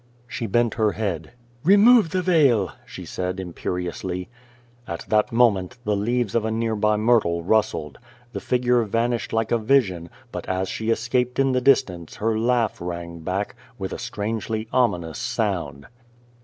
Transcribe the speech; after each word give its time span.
''She 0.27 0.47
bent 0.47 0.73
her 0.73 0.93
head. 0.93 1.33
"Remove 1.63 2.09
the 2.09 2.23
veil!" 2.23 2.71
she 2.87 3.05
said, 3.05 3.37
imperi 3.37 3.87
ously. 3.87 4.29
At 4.87 5.05
that 5.09 5.31
moment 5.31 5.77
the 5.83 5.95
leaves 5.95 6.33
of 6.33 6.43
a 6.43 6.49
nearby 6.49 6.97
myrtle 6.97 7.43
rustled. 7.43 7.99
The 8.33 8.39
figure 8.39 8.81
vanished 8.81 9.31
like 9.31 9.51
a 9.51 9.59
vision, 9.59 10.09
but 10.31 10.49
as 10.49 10.69
she 10.69 10.87
escai)cd 10.87 11.37
in. 11.37 11.51
the 11.51 11.61
distance 11.61 12.15
her 12.15 12.35
laugh 12.35 12.79
rang 12.81 13.19
back, 13.19 13.53
with 13.77 13.93
a 13.93 13.99
strangely 13.99 14.67
ominous 14.73 15.19
sound. 15.19 15.85